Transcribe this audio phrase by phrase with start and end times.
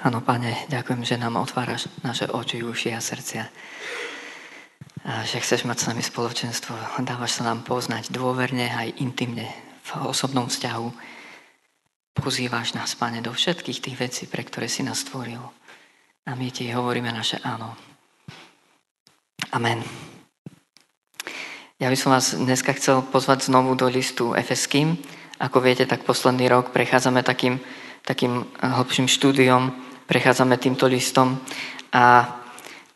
[0.00, 3.44] Áno, Pane, ďakujem, že nám otváraš naše oči, uši a srdcia.
[5.04, 6.72] A že chceš mať s nami spoločenstvo.
[7.04, 9.44] Dávaš sa nám poznať dôverne aj intimne
[9.84, 10.88] v osobnom vzťahu.
[12.16, 15.44] Pozývaš nás, Pane, do všetkých tých vecí, pre ktoré si nás stvoril.
[16.24, 17.76] A my ti hovoríme naše áno.
[19.52, 19.84] Amen.
[21.76, 24.96] Ja by som vás dneska chcel pozvať znovu do listu Efeským.
[25.36, 27.60] Ako viete, tak posledný rok prechádzame takým,
[28.08, 31.38] takým hlbším štúdiom, prechádzame týmto listom
[31.94, 32.26] a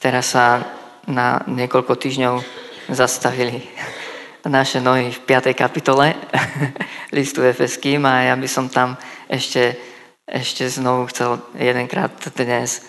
[0.03, 0.67] teraz sa
[1.07, 2.43] na niekoľko týždňov
[2.91, 3.63] zastavili
[4.51, 5.55] naše nohy v 5.
[5.55, 6.19] kapitole
[7.17, 8.99] listu Efeským a ja by som tam
[9.31, 9.79] ešte,
[10.27, 12.83] ešte znovu chcel jedenkrát dnes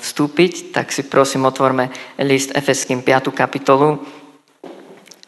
[0.00, 1.92] vstúpiť, tak si prosím otvorme
[2.24, 3.36] list Efeským 5.
[3.36, 4.00] kapitolu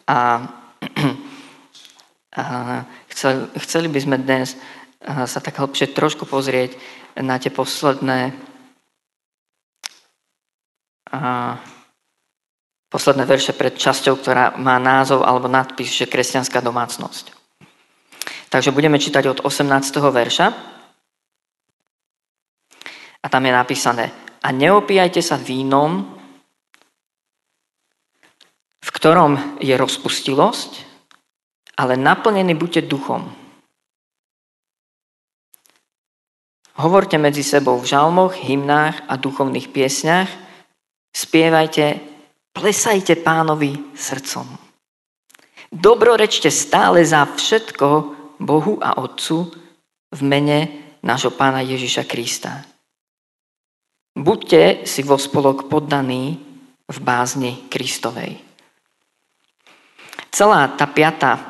[0.08, 0.48] a,
[2.40, 2.44] a
[3.12, 4.56] chcel, chceli by sme dnes
[5.04, 8.34] sa tak hlbšie trošku pozrieť na tie posledné
[11.14, 11.54] a,
[12.90, 17.34] posledné verše pred časťou, ktorá má názov alebo nadpis, že kresťanská domácnosť.
[18.50, 19.66] Takže budeme čítať od 18.
[20.14, 20.46] verša
[23.18, 24.04] a tam je napísané
[24.44, 26.14] a neopíjajte sa vínom,
[28.84, 30.70] v ktorom je rozpustilosť,
[31.80, 33.43] ale naplnený buďte duchom.
[36.74, 40.30] Hovorte medzi sebou v žalmoch, hymnách a duchovných piesňach,
[41.14, 42.02] spievajte,
[42.50, 44.46] plesajte pánovi srdcom.
[45.70, 47.86] Dobrorečte stále za všetko
[48.42, 49.54] Bohu a Otcu
[50.10, 50.58] v mene
[51.02, 52.74] nášho pána Ježiša Krista
[54.14, 56.38] Buďte si vo spolok poddaní
[56.86, 58.38] v bázni Kristovej.
[60.30, 61.42] Celá tá piata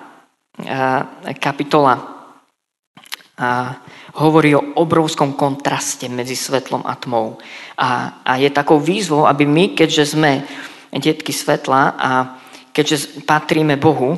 [1.37, 2.01] kapitola
[4.15, 7.39] hovorí o obrovskom kontraste medzi svetlom a tmou.
[7.79, 10.47] A, a je takou výzvou, aby my, keďže sme
[10.95, 12.11] detky svetla a
[12.71, 14.15] keďže patríme Bohu,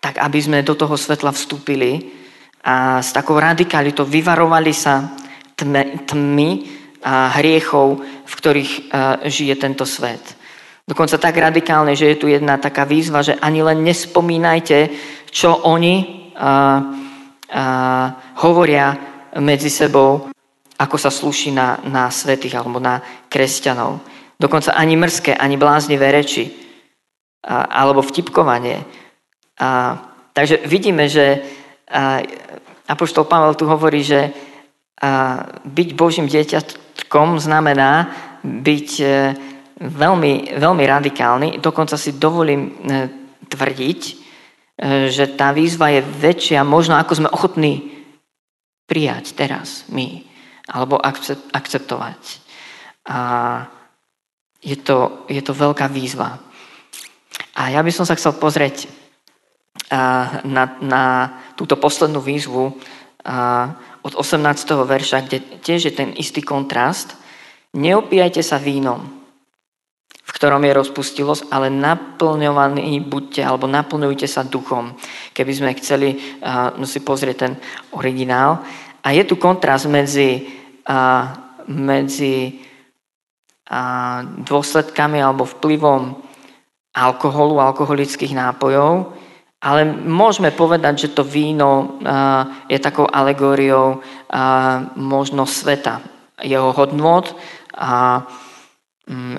[0.00, 2.10] tak aby sme do toho svetla vstúpili
[2.64, 5.12] a s takou radikalitou vyvarovali sa
[5.56, 6.50] tmy, tmy
[7.02, 8.72] a hriechov, v ktorých
[9.26, 10.22] žije tento svet.
[10.86, 14.90] Dokonca tak radikálne, že je tu jedna taká výzva, že ani len nespomínajte,
[15.30, 16.26] čo oni
[17.52, 17.64] a,
[18.40, 18.96] hovoria
[19.36, 20.32] medzi sebou,
[20.80, 24.00] ako sa slúši na, na svetých alebo na kresťanov.
[24.40, 26.48] Dokonca ani mrské, ani bláznivé reči
[27.44, 28.80] a, alebo vtipkovanie.
[29.60, 30.00] A,
[30.32, 31.44] takže vidíme, že
[31.92, 32.24] a,
[32.88, 34.32] Apoštol Pavel tu hovorí, že
[34.98, 36.82] a, byť Božím dieťatom
[37.12, 38.08] kom znamená
[38.40, 39.06] byť e,
[39.84, 41.48] veľmi, veľmi radikálny.
[41.60, 42.70] Dokonca si dovolím e,
[43.52, 44.00] tvrdiť,
[45.08, 47.92] že tá výzva je väčšia, možno ako sme ochotní
[48.88, 50.24] prijať teraz my,
[50.68, 51.00] alebo
[51.52, 52.20] akceptovať.
[53.08, 53.18] A
[54.62, 56.38] je to, je to veľká výzva.
[57.58, 58.88] A ja by som sa chcel pozrieť
[60.44, 61.04] na, na
[61.58, 62.72] túto poslednú výzvu
[64.02, 64.40] od 18.
[64.88, 67.14] verša, kde tiež je ten istý kontrast.
[67.76, 69.21] Neopíjajte sa vínom,
[70.32, 74.96] ktorom je rozpustilosť, ale naplňovaní buďte, alebo naplňujte sa duchom.
[75.36, 77.52] Keby sme chceli uh, si pozrieť ten
[77.92, 78.64] originál.
[79.04, 80.48] A je tu kontrast medzi,
[80.88, 81.30] uh,
[81.68, 82.58] medzi
[83.68, 86.16] uh, dôsledkami alebo vplyvom
[86.96, 89.22] alkoholu, alkoholických nápojov
[89.62, 92.02] ale môžeme povedať, že to víno
[92.66, 94.02] je takou alegóriou
[94.98, 96.02] možno sveta,
[96.42, 97.30] jeho hodnot
[97.78, 98.41] a mm,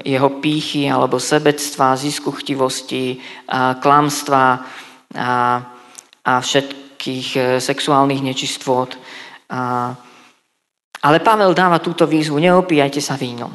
[0.04, 3.18] jeho pýchy alebo sebectva, ziskuchtivosti,
[3.80, 4.46] klamstva
[5.16, 5.32] a,
[6.26, 8.92] a všetkých e, sexuálnych nečistvôt.
[11.04, 13.52] Ale Pavel dáva túto výzvu, neopíjajte sa vínom.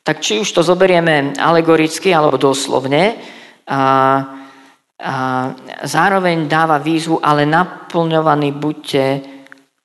[0.00, 3.18] Tak či už to zoberieme alegoricky alebo doslovne,
[3.68, 3.84] a, a
[5.84, 9.04] zároveň dáva výzvu, ale naplňovaní buďte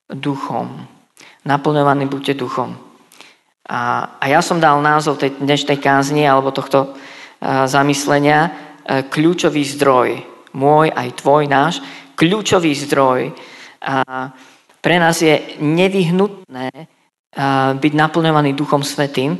[0.08, 0.88] duchom.
[1.44, 2.93] Naplňovaní buďte duchom.
[3.64, 8.52] A, a ja som dal názov tej dnešnej kázni alebo tohto a, zamyslenia a,
[9.08, 10.20] kľúčový zdroj.
[10.52, 11.80] Môj, aj tvoj, náš.
[12.20, 13.32] Kľúčový zdroj.
[13.80, 14.36] A
[14.84, 19.40] pre nás je nevyhnutné a, byť naplňovaný Duchom Svetým,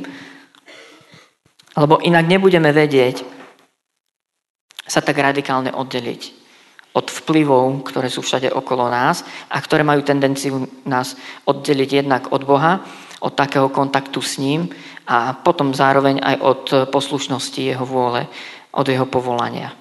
[1.76, 3.26] lebo inak nebudeme vedieť,
[4.84, 6.22] sa tak radikálne oddeliť
[6.94, 12.46] od vplyvov, ktoré sú všade okolo nás a ktoré majú tendenciu nás oddeliť jednak od
[12.46, 12.84] Boha,
[13.24, 14.68] od takého kontaktu s ním
[15.08, 16.62] a potom zároveň aj od
[16.92, 18.28] poslušnosti jeho vôle,
[18.76, 19.72] od jeho povolania.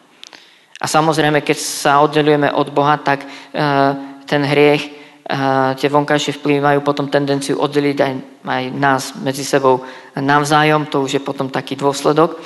[0.80, 3.28] A samozrejme, keď sa oddelujeme od Boha, tak e,
[4.28, 5.04] ten hriech
[5.80, 8.14] tie vonkajšie vplyvy majú potom tendenciu oddeliť aj,
[8.44, 9.80] aj nás medzi sebou
[10.20, 12.38] navzájom, to už je potom taký dôsledok.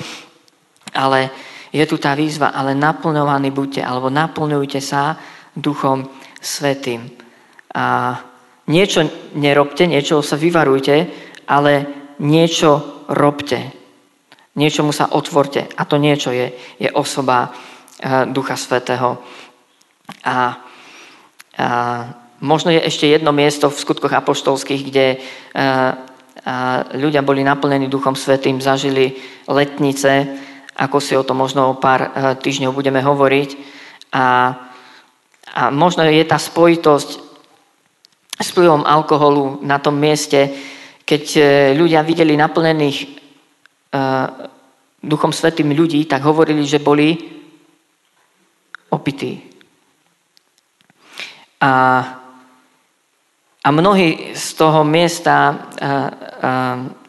[0.93, 1.33] Ale
[1.73, 5.17] je tu tá výzva, ale naplňovaní buďte, alebo naplňujte sa
[5.57, 6.05] Duchom
[6.37, 7.09] Svetým.
[7.73, 8.15] A
[8.67, 10.95] niečo nerobte, niečo sa vyvarujte,
[11.47, 11.73] ale
[12.19, 13.75] niečo robte.
[14.57, 15.69] Niečomu sa otvorte.
[15.77, 17.53] A to niečo je, je osoba
[18.33, 19.21] Ducha Svetého.
[20.25, 20.35] A,
[21.57, 21.67] a
[22.37, 25.19] Možno je ešte jedno miesto v skutkoch apoštolských, kde eh,
[26.93, 29.17] ľudia boli naplnení Duchom Svetým, zažili
[29.49, 30.37] letnice,
[30.77, 33.49] ako si o tom možno o pár eh, týždňov budeme hovoriť.
[34.13, 34.53] A,
[35.49, 37.26] a možno je tá spojitosť
[38.37, 40.53] s vplyvom alkoholu na tom mieste,
[41.03, 43.25] keď eh, ľudia videli naplnených
[45.01, 47.15] Duchom Svetým ľudí, tak hovorili, že boli
[48.91, 49.41] opití.
[51.63, 51.71] A
[53.67, 55.55] a mnohí z toho miesta a, a,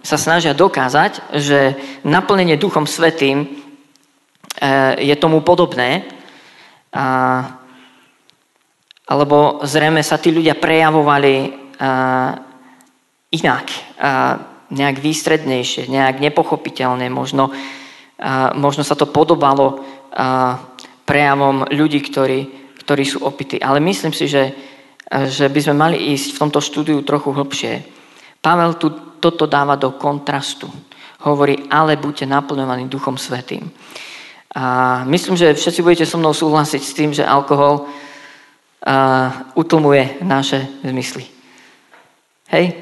[0.02, 3.48] sa snažia dokázať, že naplnenie Duchom Svetým e,
[4.98, 6.02] je tomu podobné,
[6.90, 7.57] a,
[9.08, 11.49] alebo zrejme sa tí ľudia prejavovali a,
[13.32, 13.76] inak, a,
[14.69, 17.50] nejak výstrednejšie, nejak nepochopiteľne, možno,
[18.20, 19.81] a, možno sa to podobalo
[20.12, 20.60] a,
[21.08, 22.40] prejavom ľudí, ktorí,
[22.84, 23.56] ktorí sú opití.
[23.56, 24.52] Ale myslím si, že
[25.08, 27.81] že by sme mali ísť v tomto štúdiu trochu hlbšie.
[28.44, 30.70] Pavel tu toto dáva do kontrastu.
[31.26, 33.66] Hovorí, ale buďte naplňovaní Duchom Svetým.
[34.54, 37.90] A myslím, že všetci budete so mnou súhlasiť s tým, že alkohol
[38.84, 41.25] uh, utlmuje naše zmysly.
[42.52, 42.75] Hej?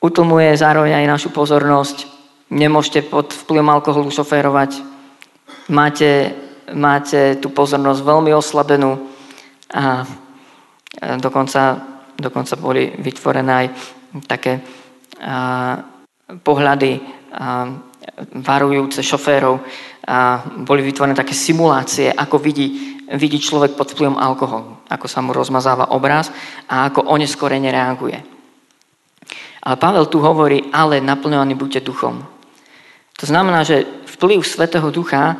[0.00, 2.08] Utlmuje zároveň aj našu pozornosť.
[2.50, 4.80] Nemôžete pod vplyvom alkoholu šoférovať.
[5.70, 6.34] Máte,
[6.74, 8.98] máte tú pozornosť veľmi oslabenú
[9.70, 10.02] a
[11.00, 11.80] Dokonca,
[12.18, 13.66] dokonca boli vytvorené aj
[14.26, 14.58] také
[15.22, 15.78] a,
[16.42, 17.02] pohľady a,
[18.42, 19.62] varujúce šoférov
[20.10, 25.34] a boli vytvorené také simulácie, ako vidí, vidí človek pod vplyvom alkoholu, ako sa mu
[25.34, 26.30] rozmazáva obraz
[26.70, 28.18] a ako oneskorene reaguje.
[29.60, 32.22] Ale Pavel tu hovorí, ale naplňovaní buďte duchom.
[33.20, 33.84] To znamená, že
[34.16, 35.36] vplyv Svetého Ducha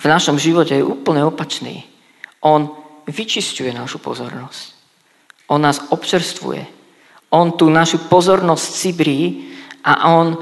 [0.00, 1.86] v našom živote je úplne opačný.
[2.40, 2.72] On
[3.06, 4.62] vyčisťuje našu pozornosť.
[5.52, 6.66] On nás občerstvuje.
[7.30, 9.52] On tú našu pozornosť cibrí
[9.86, 10.34] a on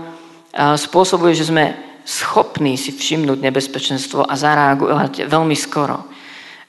[0.57, 6.09] spôsobuje, že sme schopní si všimnúť nebezpečenstvo a zareagovať veľmi skoro.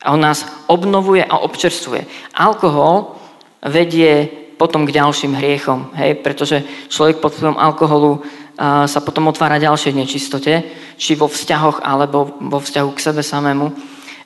[0.03, 2.35] A on nás obnovuje a občerstvuje.
[2.35, 3.15] Alkohol
[3.63, 4.27] vedie
[4.59, 6.19] potom k ďalším hriechom, hej?
[6.19, 6.59] pretože
[6.91, 8.19] človek pod vplyvom alkoholu
[8.59, 10.67] sa potom otvára ďalšie nečistote,
[10.99, 13.71] či vo vzťahoch alebo vo vzťahu k sebe samému.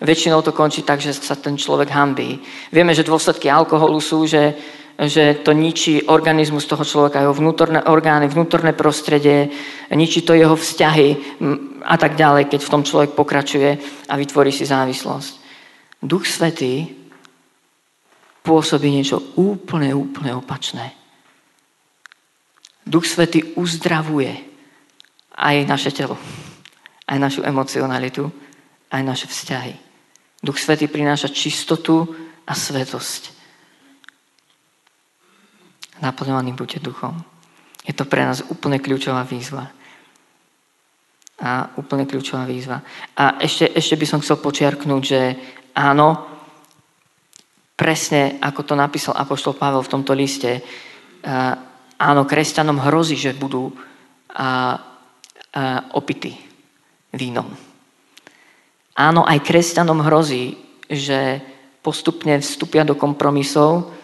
[0.02, 2.42] Väčšinou to končí tak, že sa ten človek hambí.
[2.74, 4.58] Vieme, že dôsledky alkoholu sú, že,
[5.10, 9.50] že to ničí organizmus toho človeka, jeho vnútorné orgány, vnútorné prostredie,
[9.90, 11.40] ničí to jeho vzťahy
[11.84, 13.70] a tak ďalej, keď v tom človek pokračuje
[14.10, 15.32] a vytvorí si závislosť.
[16.04, 16.92] Duch Svetý
[18.44, 20.92] pôsobí niečo úplne, úplne opačné.
[22.84, 24.36] Duch Svetý uzdravuje
[25.34, 26.20] aj naše telo,
[27.08, 28.28] aj našu emocionalitu,
[28.92, 29.74] aj naše vzťahy.
[30.44, 32.04] Duch Svetý prináša čistotu
[32.44, 33.43] a svetosť.
[36.04, 37.16] Naplňovaný buďte duchom.
[37.88, 39.72] Je to pre nás úplne kľúčová výzva.
[41.40, 42.84] A úplne kľúčová výzva.
[43.16, 45.22] A ešte, ešte by som chcel počiarknúť, že
[45.80, 46.28] áno,
[47.80, 50.60] presne ako to napísal Apoštol Pavel v tomto liste,
[51.98, 53.72] áno, kresťanom hrozí, že budú
[55.96, 56.32] opity
[57.16, 57.48] vínom.
[58.94, 60.54] Áno, aj kresťanom hrozí,
[60.86, 61.42] že
[61.82, 64.03] postupne vstúpia do kompromisov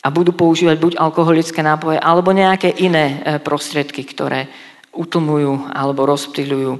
[0.00, 4.48] a budú používať buď alkoholické nápoje, alebo nejaké iné e, prostriedky, ktoré
[4.90, 6.72] utlmujú alebo rozptýľujú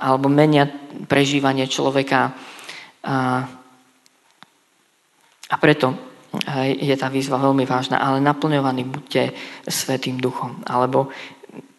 [0.00, 0.72] alebo menia
[1.04, 2.32] prežívanie človeka.
[5.50, 5.92] A preto
[6.80, 9.36] je tá výzva veľmi vážna, ale naplňovaný buďte
[9.68, 11.12] Svetým duchom, alebo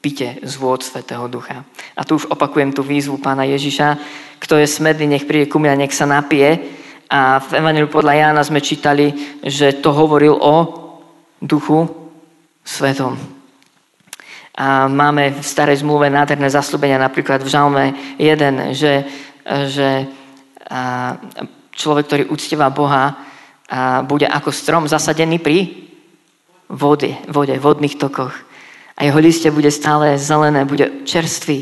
[0.03, 1.65] pite z vôd Svetého Ducha.
[1.97, 3.97] A tu už opakujem tú výzvu pána Ježiša.
[4.41, 6.80] Kto je smedný, nech príde ku mňa, nech sa napije.
[7.11, 9.11] A v Evangeliu podľa Jána sme čítali,
[9.43, 10.55] že to hovoril o
[11.43, 11.91] Duchu
[12.63, 13.19] Svetom.
[14.55, 19.03] A máme v starej zmluve nádherné zaslúbenia, napríklad v Žalme 1, že,
[19.67, 20.07] že
[21.75, 23.19] človek, ktorý uctieva Boha,
[24.07, 25.87] bude ako strom zasadený pri
[26.71, 28.31] vode, vode, vodných tokoch
[29.01, 31.59] a jeho liste bude stále zelené, bude čerstvý,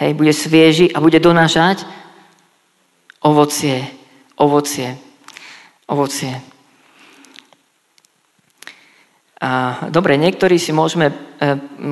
[0.00, 1.84] hej, bude svieži a bude donášať
[3.20, 3.97] ovocie,
[4.38, 4.96] ovocie.
[5.88, 6.34] Ovocie.
[9.38, 11.14] A, dobre, niektorí si môžeme e,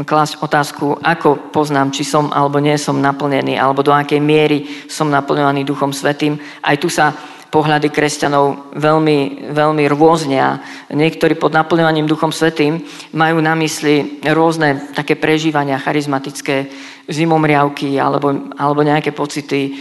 [0.02, 5.06] klásť otázku, ako poznám, či som alebo nie som naplnený, alebo do akej miery som
[5.06, 6.34] naplňovaný Duchom Svetým.
[6.58, 7.14] Aj tu sa
[7.56, 10.60] pohľady kresťanov veľmi, veľmi rôzne a
[10.92, 12.84] niektorí pod naplňovaním Duchom Svetým
[13.16, 16.68] majú na mysli rôzne také prežívania charizmatické,
[17.08, 19.72] zimomriavky alebo, alebo nejaké pocity e,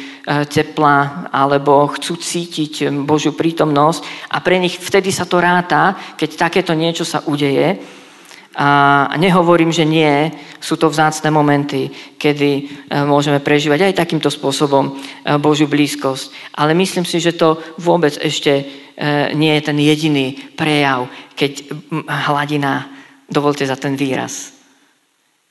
[0.48, 6.72] tepla alebo chcú cítiť Božiu prítomnosť a pre nich vtedy sa to ráta, keď takéto
[6.72, 7.82] niečo sa udeje
[8.56, 10.32] a nehovorím, že nie,
[10.64, 12.64] sú to vzácne momenty, kedy e,
[13.04, 16.56] môžeme prežívať aj takýmto spôsobom e, Božiu blízkosť.
[16.56, 18.64] Ale myslím si, že to vôbec ešte e,
[19.36, 21.68] nie je ten jediný prejav, keď
[22.08, 22.88] hladina,
[23.28, 24.56] dovolte za ten výraz,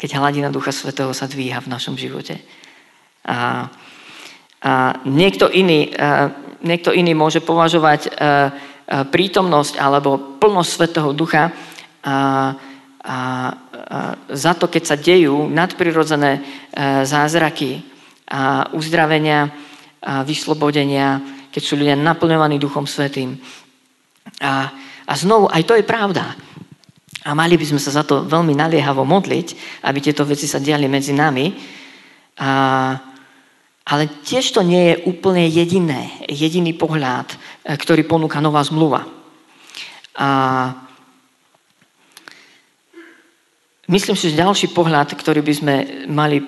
[0.01, 2.41] keď hladina Ducha Svetého sa dvíha v našom živote.
[3.29, 3.69] A,
[4.65, 4.73] a
[5.05, 5.93] niekto, iný,
[6.65, 8.13] niekto iný môže považovať
[8.85, 11.53] prítomnosť alebo plnosť Svetého Ducha
[12.05, 12.53] a,
[13.05, 13.53] a
[14.33, 16.41] za to, keď sa dejú nadprirodzené e,
[17.05, 17.85] zázraky
[18.25, 19.53] a uzdravenia,
[20.01, 21.21] a vyslobodenia,
[21.53, 23.37] keď sú ľudia naplňovaní Duchom Svetým.
[24.41, 24.73] A,
[25.05, 26.33] a znovu, aj to je pravda.
[27.29, 30.89] A mali by sme sa za to veľmi naliehavo modliť, aby tieto veci sa diali
[30.89, 31.53] medzi nami.
[32.41, 32.51] A,
[33.85, 37.37] ale tiež to nie je úplne jediné, jediný pohľad, e,
[37.77, 39.05] ktorý ponúka nová zmluva.
[40.17, 40.29] A
[43.85, 45.75] Myslím si, že ďalší pohľad, ktorý by sme
[46.09, 46.41] mali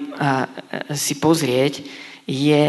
[0.97, 1.85] si pozrieť,
[2.25, 2.63] je,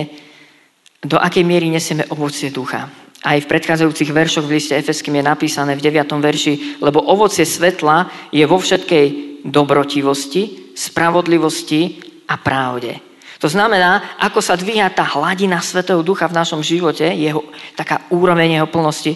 [1.02, 2.92] do akej miery nesieme ovocie ducha.
[3.24, 6.20] Aj v predchádzajúcich veršoch v liste Efeským je napísané v 9.
[6.20, 9.06] verši, lebo ovocie svetla je vo všetkej
[9.48, 13.00] dobrotivosti, spravodlivosti a pravde.
[13.40, 17.46] To znamená, ako sa dvíha tá hladina Svetého Ducha v našom živote, jeho,
[17.78, 19.14] taká úroveň jeho plnosti,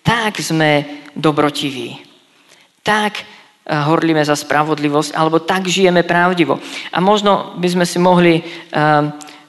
[0.00, 1.98] tak sme dobrotiví.
[2.86, 3.33] Tak
[3.64, 6.60] horlíme za spravodlivosť, alebo tak žijeme pravdivo.
[6.92, 8.44] A možno by sme si mohli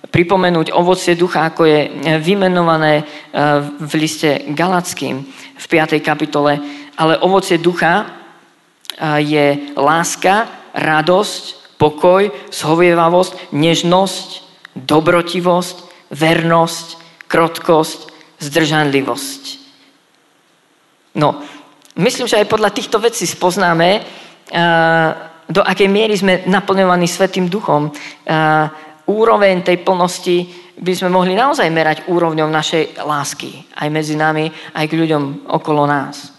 [0.05, 1.79] pripomenúť ovocie ducha, ako je
[2.23, 3.03] vymenované
[3.79, 5.27] v liste Galackým
[5.59, 5.99] v 5.
[5.99, 6.59] kapitole.
[6.95, 8.07] Ale ovocie ducha
[9.19, 14.27] je láska, radosť, pokoj, zhovievavosť, nežnosť,
[14.79, 15.77] dobrotivosť,
[16.15, 16.87] vernosť,
[17.27, 17.99] krotkosť,
[18.39, 19.43] zdržanlivosť.
[21.15, 21.39] No,
[21.95, 24.03] Myslím, že aj podľa týchto vecí spoznáme,
[25.47, 27.87] do akej miery sme naplňovaní Svetým duchom.
[29.07, 30.43] Úroveň tej plnosti
[30.75, 33.63] by sme mohli naozaj merať úrovňou našej lásky.
[33.79, 36.35] Aj medzi nami, aj k ľuďom okolo nás.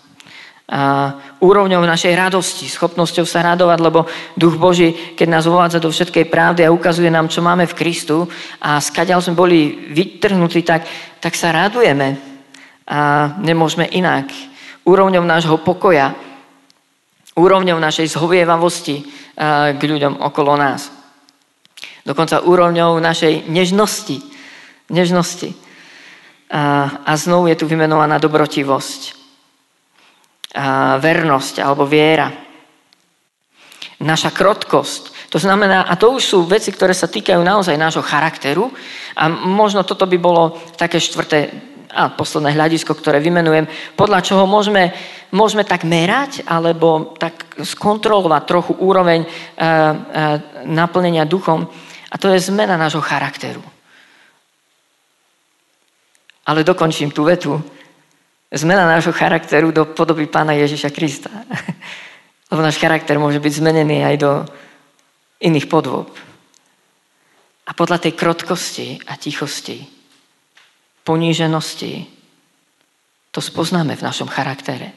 [0.66, 4.04] A úrovňou našej radosti, schopnosťou sa radovať, lebo
[4.36, 8.28] Duch Boží, keď nás uvádza do všetkej pravdy a ukazuje nám, čo máme v Kristu
[8.60, 10.84] a skadiaľ sme boli vytrhnutí, tak,
[11.22, 12.18] tak sa radujeme
[12.84, 14.55] a nemôžeme inak
[14.86, 16.14] úrovňou nášho pokoja,
[17.36, 20.94] úrovňou našej zhovievavosti eh, k ľuďom okolo nás.
[22.06, 24.22] Dokonca úrovňou našej nežnosti.
[24.94, 25.50] nežnosti.
[26.46, 29.00] A, a znovu je tu vymenovaná dobrotivosť.
[30.54, 32.30] A vernosť alebo viera.
[33.98, 35.34] Naša krotkosť.
[35.34, 38.70] To znamená, a to už sú veci, ktoré sa týkajú naozaj nášho charakteru
[39.18, 41.50] a možno toto by bolo také štvrté
[41.96, 43.64] a posledné hľadisko, ktoré vymenujem,
[43.96, 44.92] podľa čoho môžeme,
[45.32, 49.64] môžeme tak merať alebo tak skontrolovať trochu úroveň e, e,
[50.68, 51.64] naplnenia duchom.
[52.12, 53.64] A to je zmena nášho charakteru.
[56.44, 57.56] Ale dokončím tú vetu.
[58.52, 61.32] Zmena nášho charakteru do podoby pána Ježiša Krista.
[62.52, 64.32] Lebo náš charakter môže byť zmenený aj do
[65.40, 66.12] iných podôb.
[67.66, 69.95] A podľa tej krotkosti a tichosti
[71.06, 72.10] poníženosti.
[73.30, 74.90] To spoznáme v našom charaktere.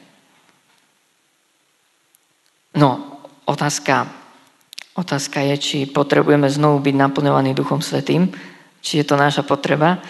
[2.74, 4.10] No, otázka,
[4.98, 8.26] otázka je, či potrebujeme znovu byť naplňovaní Duchom Svetým,
[8.82, 10.02] či je to naša potreba.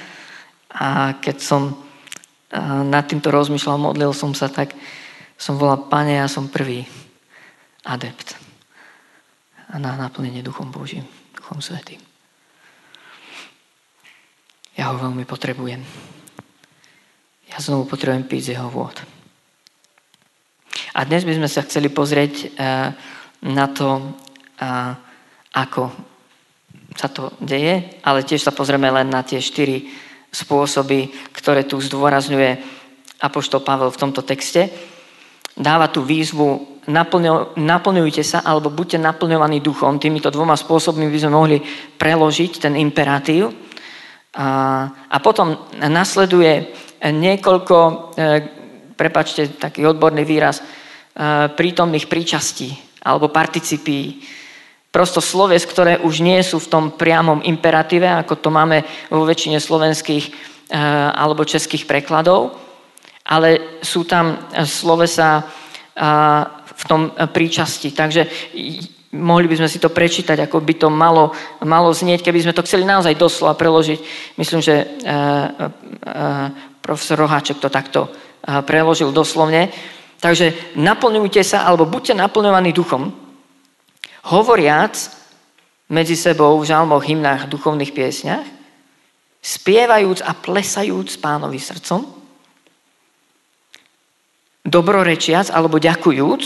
[0.72, 1.76] A keď som
[2.88, 4.72] nad týmto rozmýšľal, modlil som sa, tak
[5.36, 6.84] som volal, Pane, ja som prvý
[7.84, 8.36] adept
[9.70, 12.09] na naplnenie Duchom Božím, Duchom Svetým.
[14.80, 15.84] Ja ho veľmi potrebujem.
[17.52, 18.96] Ja znovu potrebujem piť z jeho vôd.
[20.96, 22.48] A dnes by sme sa chceli pozrieť eh,
[23.44, 24.16] na to,
[24.56, 24.96] eh,
[25.52, 25.92] ako
[26.96, 29.84] sa to deje, ale tiež sa pozrieme len na tie štyri
[30.32, 32.80] spôsoby, ktoré tu zdôrazňuje
[33.20, 34.72] Apoštol Pavel v tomto texte.
[35.52, 36.80] Dáva tu výzvu,
[37.60, 40.00] naplňujte sa alebo buďte naplňovaní duchom.
[40.00, 41.60] Týmito dvoma spôsobmi by sme mohli
[42.00, 43.68] preložiť ten imperatív.
[44.30, 44.48] A,
[45.10, 46.70] a potom nasleduje
[47.02, 47.92] niekoľko e,
[49.00, 50.60] prepačte, taký odborný výraz,
[51.56, 54.20] prítomných príčastí alebo participí.
[54.92, 59.56] Prosto sloves, ktoré už nie sú v tom priamom imperatíve, ako to máme vo väčšine
[59.56, 60.24] slovenských
[61.16, 62.54] alebo českých prekladov,
[63.26, 65.44] ale sú tam slovesa
[66.70, 67.90] v tom príčasti.
[67.90, 68.22] Takže
[69.10, 71.34] mohli by sme si to prečítať, ako by to malo,
[71.66, 73.98] malo znieť, keby sme to chceli naozaj doslova preložiť.
[74.38, 74.86] Myslím, že
[76.78, 78.06] profesor Roháček to takto
[78.66, 79.74] preložil doslovne.
[80.20, 83.10] Takže naplňujte sa, alebo buďte naplňovaní duchom,
[84.30, 84.94] hovoriac
[85.90, 88.46] medzi sebou v žalmoch, hymnách, duchovných piesňach,
[89.40, 92.04] spievajúc a plesajúc pánovi srdcom,
[94.60, 96.42] dobrorečiac alebo ďakujúc,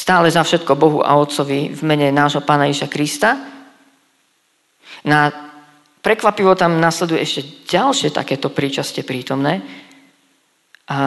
[0.00, 3.36] stále za všetko Bohu a Otcovi v mene nášho Pána Iša Krista.
[5.04, 5.28] Na
[6.00, 9.60] prekvapivo tam nasleduje ešte ďalšie takéto príčastie prítomné.
[10.88, 10.98] A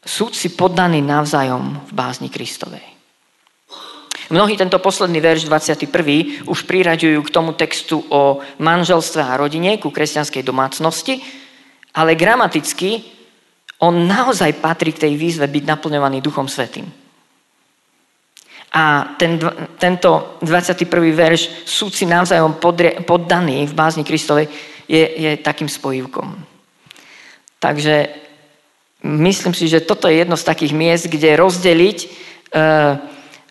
[0.00, 2.96] súdci poddaní navzájom v bázni Kristovej.
[4.28, 6.48] Mnohí tento posledný verš 21.
[6.48, 11.20] už priraďujú k tomu textu o manželstve a rodine, ku kresťanskej domácnosti,
[11.96, 13.04] ale gramaticky
[13.80, 16.97] on naozaj patrí k tej výzve byť naplňovaný Duchom Svetým.
[18.68, 19.40] A ten,
[19.80, 20.84] tento 21.
[21.16, 22.60] verš súci navzájom
[23.06, 24.48] poddaný v bázni Kristovej
[24.84, 26.36] je, je takým spojivkom.
[27.58, 28.08] Takže
[29.08, 31.98] myslím si, že toto je jedno z takých miest, kde rozdeliť,
[32.52, 33.00] uh,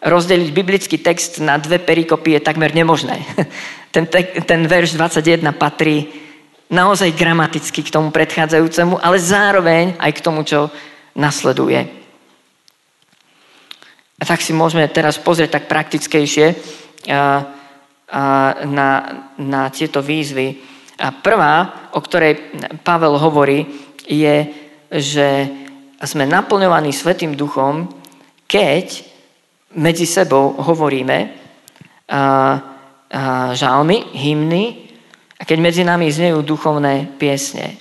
[0.06, 3.22] rozdeliť biblický text na dve perikopy je takmer nemožné.
[3.88, 6.06] Ten, te, ten verš 21 patrí
[6.70, 10.70] naozaj gramaticky k tomu predchádzajúcemu, ale zároveň aj k tomu, čo
[11.18, 12.07] nasleduje.
[14.18, 16.58] A tak si môžeme teraz pozrieť tak praktickejšie
[18.66, 18.90] na,
[19.38, 20.58] na tieto výzvy.
[20.98, 23.70] A prvá, o ktorej Pavel hovorí,
[24.10, 24.50] je,
[24.90, 25.28] že
[26.02, 27.86] sme naplňovaní Svetým duchom,
[28.50, 29.06] keď
[29.78, 31.18] medzi sebou hovoríme
[33.54, 34.66] žalmy, hymny
[35.38, 37.78] a keď medzi nami znejú duchovné piesne.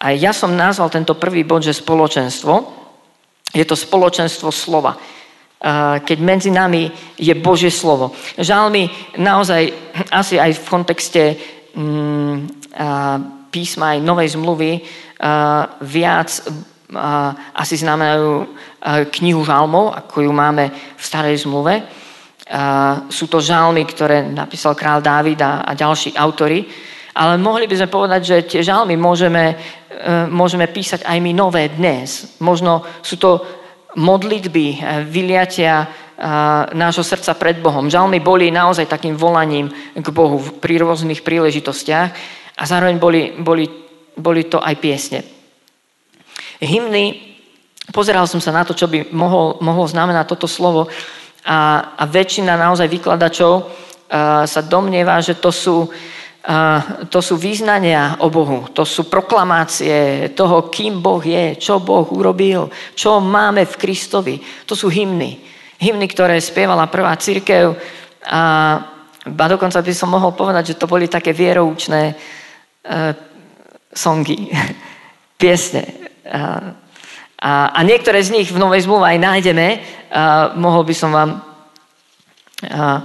[0.00, 2.52] A ja som nazval tento prvý bod, že spoločenstvo.
[3.52, 4.96] Je to spoločenstvo slova.
[6.04, 8.12] Keď medzi nami je Božie slovo.
[8.36, 9.72] Žalmy naozaj
[10.12, 11.22] asi aj v kontexte
[11.72, 12.36] mm,
[13.48, 14.84] písma aj Novej zmluvy
[15.80, 16.28] viac
[17.56, 18.46] asi znamenajú
[19.10, 21.82] knihu žalmov, ako ju máme v starej zmluve.
[23.10, 26.62] Sú to žalmy, ktoré napísal král Dávid a ďalší autory.
[27.16, 29.56] Ale mohli by sme povedať, že tie žalmy môžeme,
[29.88, 32.36] e, môžeme písať aj my nové dnes.
[32.44, 33.40] Možno sú to
[33.96, 34.78] modlitby, e,
[35.08, 35.88] vyliatia
[36.72, 37.92] nášho srdca pred Bohom.
[37.92, 42.08] Žalmy boli naozaj takým volaním k Bohu pri rôznych príležitostiach
[42.56, 43.68] a zároveň boli, boli,
[44.16, 45.20] boli to aj piesne.
[46.56, 47.36] Hymny,
[47.92, 50.88] pozeral som sa na to, čo by mohol, mohlo znamenať toto slovo
[51.44, 55.88] a, a väčšina naozaj vykladačov a, sa domnieva, že to sú, a,
[57.10, 62.70] to sú význania o Bohu, to sú proklamácie toho, kým Boh je, čo Boh urobil,
[62.94, 64.38] čo máme v Kristovi.
[64.70, 65.42] To sú hymny.
[65.82, 67.74] Hymny, ktoré spievala prvá církev
[68.30, 68.42] a
[69.26, 73.10] ba dokonca by som mohol povedať, že to boli také vieroučné uh,
[73.90, 74.46] songy,
[75.42, 75.82] piesne.
[76.30, 76.40] A,
[77.42, 79.68] a, a niektoré z nich v Novej zmluve aj nájdeme.
[80.14, 81.42] A mohol by som vám
[82.70, 83.02] a,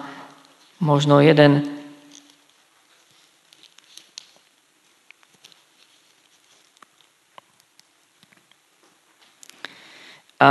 [0.77, 1.80] možno jeden
[10.41, 10.49] a,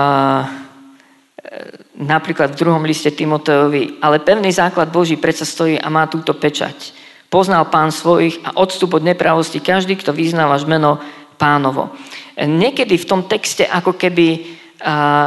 [1.98, 6.94] napríklad v druhom liste Timoteovi, ale pevný základ Boží predsa stojí a má túto pečať.
[7.26, 11.02] Poznal pán svojich a odstup od nepravosti každý, kto vyznávaš meno
[11.38, 11.90] pánovo.
[12.38, 14.58] Niekedy v tom texte ako keby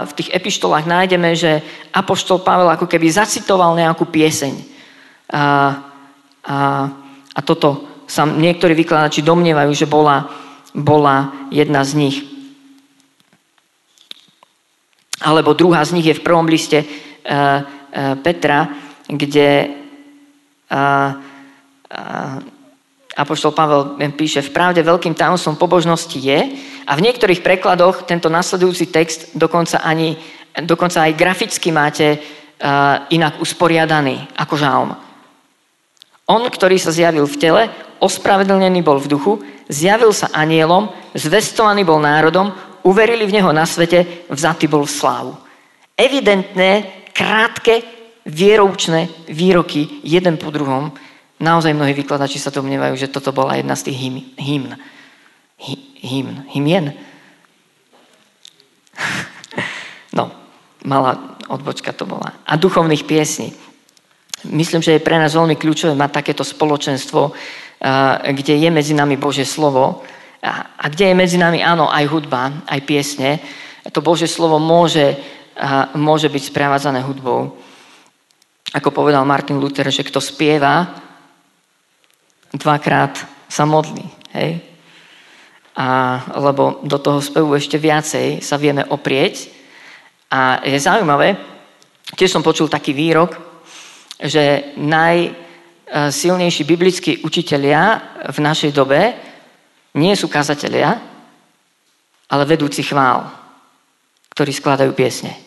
[0.04, 1.62] v tých epištolách nájdeme, že
[1.94, 4.54] Apoštol Pavel ako keby zacitoval nejakú pieseň.
[5.30, 5.44] A,
[6.42, 6.58] a,
[7.38, 10.26] a toto sa niektorí vykladači domnievajú, že bola,
[10.74, 12.18] bola jedna z nich.
[15.24, 18.68] Alebo druhá z nich je v prvom liste uh, uh, Petra,
[19.08, 19.72] kde
[20.68, 21.12] uh,
[23.14, 26.58] Apoštol Pavel píše, v pravde veľkým tajomstvom pobožnosti je
[26.90, 30.18] a v niektorých prekladoch tento nasledujúci text dokonca, ani,
[30.66, 32.18] dokonca aj graficky máte
[33.14, 34.90] inak usporiadaný ako žalm.
[36.26, 37.64] On, ktorý sa zjavil v tele,
[38.02, 39.34] ospravedlnený bol v duchu,
[39.70, 42.50] zjavil sa anielom, zvestovaný bol národom,
[42.84, 45.34] uverili v neho na svete, vzatý bol v slávu.
[45.98, 47.82] Evidentné, krátke,
[48.24, 50.92] vieroučné výroky jeden po druhom
[51.44, 53.98] Naozaj mnohí vykladači sa domnievajú, že toto bola jedna z tých
[54.40, 54.72] hymn.
[56.00, 56.96] hymn, hymien.
[60.14, 60.30] No,
[60.86, 62.38] malá odbočka to bola.
[62.46, 63.50] A duchovných piesní.
[64.46, 67.34] Myslím, že je pre nás veľmi kľúčové mať takéto spoločenstvo,
[68.22, 70.06] kde je medzi nami Bože slovo
[70.44, 73.40] a kde je medzi nami, áno, aj hudba, aj piesne.
[73.96, 75.16] To Bože slovo môže,
[75.96, 77.56] môže byť sprevádzané hudbou.
[78.76, 81.00] Ako povedal Martin Luther, že kto spieva,
[82.52, 84.04] dvakrát sa modlí.
[84.36, 84.60] Hej?
[85.80, 89.48] A, lebo do toho spevu ešte viacej sa vieme oprieť.
[90.28, 91.40] A je zaujímavé,
[92.20, 93.40] tiež som počul taký výrok,
[94.20, 99.32] že najsilnejší biblickí učitelia v našej dobe
[99.94, 100.98] nie sú kazatelia,
[102.30, 103.30] ale vedúci chvál,
[104.34, 105.38] ktorí skladajú piesne.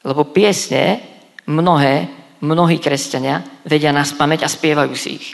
[0.00, 1.02] Lebo piesne
[1.44, 2.08] mnohé,
[2.40, 5.28] mnohí kresťania vedia nás pamäť a spievajú si ich.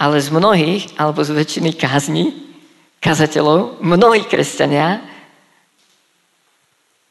[0.00, 2.34] Ale z mnohých, alebo z väčšiny kázní,
[2.98, 5.04] kazateľov, mnohí kresťania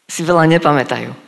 [0.10, 1.23] si veľa nepamätajú.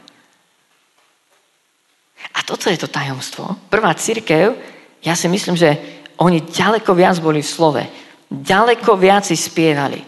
[2.46, 3.58] Toto je to tajomstvo.
[3.74, 4.54] Prvá církev,
[5.02, 5.74] ja si myslím, že
[6.22, 7.84] oni ďaleko viac boli v slove.
[8.30, 10.02] Ďaleko viac si spievali.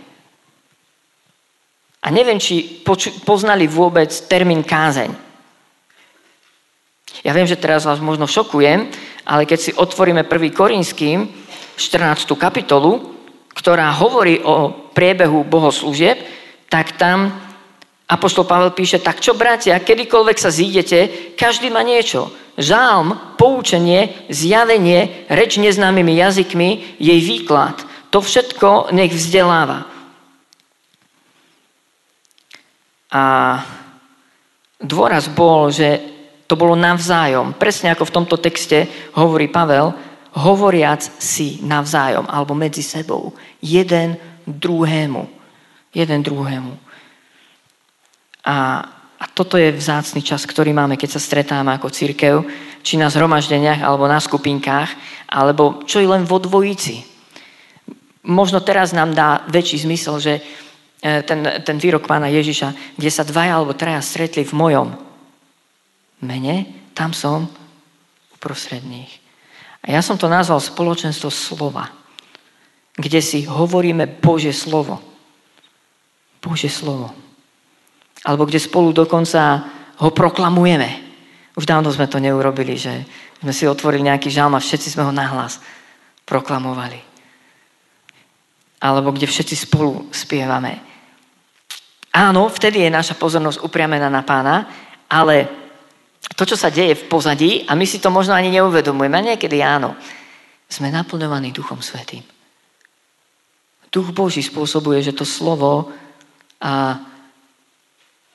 [2.05, 2.85] A neviem, či
[3.25, 5.11] poznali vôbec termín kázeň.
[7.25, 8.87] Ja viem, že teraz vás možno šokujem,
[9.25, 10.53] ale keď si otvoríme 1.
[10.53, 11.27] Korinským
[11.75, 12.37] 14.
[12.37, 13.17] kapitolu,
[13.57, 16.21] ktorá hovorí o priebehu bohoslúžieb,
[16.69, 17.33] tak tam
[18.07, 20.99] Apoštol Pavel píše, tak čo bratia, kedykoľvek sa zídete,
[21.35, 22.31] každý má niečo.
[22.55, 27.83] Žálm, poučenie, zjavenie, reč neznámymi jazykmi, jej výklad.
[28.15, 29.91] To všetko nech vzdeláva.
[33.11, 33.23] A
[34.79, 35.99] dôraz bol, že
[36.47, 37.59] to bolo navzájom.
[37.59, 38.87] Presne ako v tomto texte
[39.19, 39.91] hovorí Pavel,
[40.31, 43.35] hovoriac si navzájom, alebo medzi sebou.
[43.59, 44.15] Jeden
[44.47, 45.27] druhému.
[45.91, 46.86] Jeden druhému.
[48.47, 48.79] A,
[49.19, 52.47] a toto je vzácný čas, ktorý máme, keď sa stretáme ako církev,
[52.79, 54.87] či na zhromaždeniach, alebo na skupinkách,
[55.27, 57.03] alebo čo je len vo dvojici.
[58.23, 60.41] Možno teraz nám dá väčší zmysel, že e,
[61.27, 64.87] ten, ten výrok pána Ježiša, kde sa dvaja alebo traja stretli v mojom,
[66.23, 67.51] mene, tam som
[68.31, 69.19] uprostred nich.
[69.83, 71.91] A ja som to nazval spoločenstvo slova,
[72.95, 74.99] kde si hovoríme Bože slovo.
[76.39, 77.26] Bože slovo.
[78.27, 79.63] Alebo kde spolu dokonca
[80.03, 81.07] ho proklamujeme.
[81.55, 83.07] Už dávno sme to neurobili, že
[83.39, 85.63] sme si otvorili nejaký žalm a všetci sme ho nahlas
[86.27, 86.99] proklamovali.
[88.83, 90.83] Alebo kde všetci spolu spievame.
[92.13, 94.67] Áno, vtedy je naša pozornosť upriamená na pána,
[95.07, 95.47] ale
[96.35, 99.95] to, čo sa deje v pozadí, a my si to možno ani neuvedomujeme, niekedy áno,
[100.67, 102.25] sme naplňovaní Duchom Svetým.
[103.87, 105.93] Duch Boží spôsobuje, že to slovo
[106.59, 106.99] a,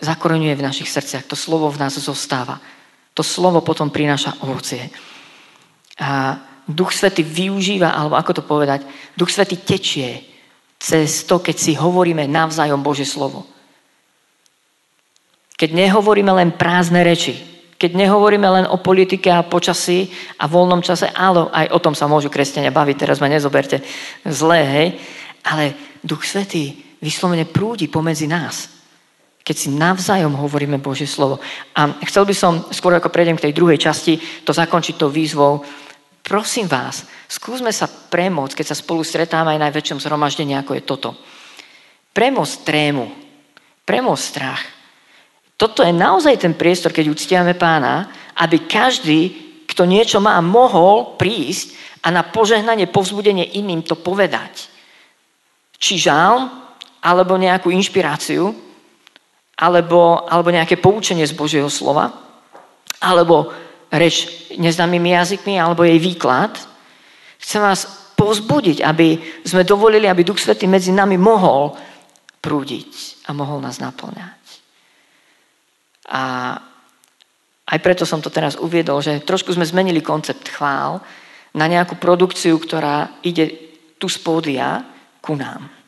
[0.03, 1.31] zakoreňuje v našich srdciach.
[1.31, 2.59] To slovo v nás zostáva.
[3.15, 4.91] To slovo potom prináša ovocie.
[6.03, 8.83] A Duch Svetý využíva, alebo ako to povedať,
[9.15, 10.27] Duch Svetý tečie
[10.83, 13.47] cez to, keď si hovoríme navzájom Bože slovo.
[15.55, 17.38] Keď nehovoríme len prázdne reči,
[17.79, 22.11] keď nehovoríme len o politike a počasí a voľnom čase, ale aj o tom sa
[22.11, 23.83] môžu kresťania baviť, teraz ma nezoberte
[24.27, 24.88] zlé, hej,
[25.47, 28.82] ale Duch Svetý vyslovene prúdi pomedzi nás,
[29.42, 31.42] keď si navzájom hovoríme Božie slovo.
[31.74, 35.62] A chcel by som, skôr ako prejdem k tej druhej časti, to zakončiť tou výzvou.
[36.22, 41.11] Prosím vás, skúsme sa premôcť, keď sa spolu stretáme aj najväčšom zhromaždení, ako je toto.
[42.14, 43.05] Premôcť trému,
[43.83, 44.62] premôcť strach,
[45.59, 48.11] toto je naozaj ten priestor, keď uctiame pána,
[48.42, 49.31] aby každý,
[49.70, 54.66] kto niečo má, mohol prísť a na požehnanie, povzbudenie iným to povedať.
[55.78, 56.50] Či žál,
[57.02, 58.72] alebo nejakú inšpiráciu,
[59.62, 62.11] alebo, alebo nejaké poučenie z Božieho slova,
[62.98, 63.55] alebo
[63.94, 66.59] reč neznámymi jazykmi, alebo jej výklad.
[67.38, 67.87] Chcem vás
[68.18, 71.79] povzbudiť, aby sme dovolili, aby Duch Svetý medzi nami mohol
[72.42, 74.42] prúdiť a mohol nás naplňať.
[76.11, 76.22] A
[77.70, 80.98] aj preto som to teraz uviedol, že trošku sme zmenili koncept chvál
[81.55, 83.48] na nejakú produkciu, ktorá ide
[84.03, 84.83] tu z pódia
[85.22, 85.82] ku nám.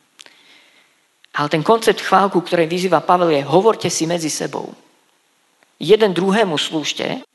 [1.35, 4.71] Ale ten koncept chválku, ktorý vyzýva Pavel, je hovorte si medzi sebou.
[5.75, 7.27] Jeden druhému slúžte,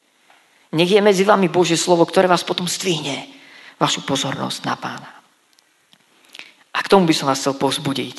[0.73, 3.29] nech je medzi vami Božie slovo, ktoré vás potom stvihne
[3.77, 5.11] vašu pozornosť na pána.
[6.71, 8.19] A k tomu by som vás chcel pozbudiť.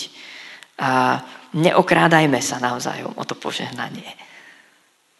[0.81, 1.21] A
[1.57, 4.05] neokrádajme sa navzájom o to požehnanie.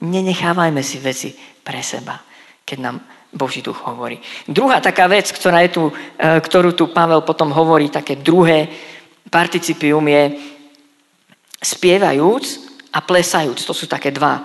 [0.02, 1.30] Nenechávajme si veci
[1.62, 2.18] pre seba.
[2.66, 2.98] Keď nám
[3.32, 4.20] Boží duch hovorí.
[4.44, 8.68] Druhá taká vec, ktorá je tu, e, ktorú tu Pavel potom hovorí, také druhé
[9.32, 10.24] participium je
[11.62, 12.46] spievajúc
[12.92, 13.62] a plesajúc.
[13.66, 14.44] To sú také dva.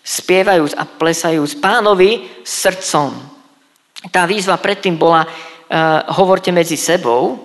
[0.00, 3.12] Spievajúc a plesajúc pánovi srdcom.
[4.08, 5.30] Tá výzva predtým bola uh,
[6.16, 7.36] hovorte medzi sebou,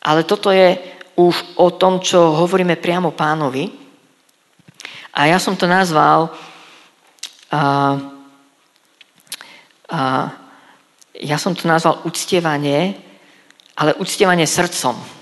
[0.00, 0.80] ale toto je
[1.20, 3.68] už o tom, čo hovoríme priamo pánovi.
[5.12, 6.32] A ja som to nazval
[7.52, 7.94] uh,
[9.92, 10.26] uh,
[11.22, 12.96] ja som to nazval uctievanie,
[13.78, 15.21] ale uctievanie srdcom.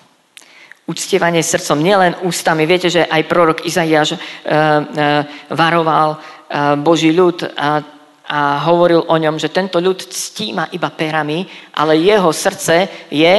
[0.91, 2.67] Uctievanie srdcom, nielen ústami.
[2.67, 5.23] Viete, že aj prorok Izaiáš uh, uh,
[5.55, 7.79] varoval uh, Boží ľud a,
[8.27, 11.47] a hovoril o ňom, že tento ľud ctí ma iba perami,
[11.79, 13.35] ale jeho srdce je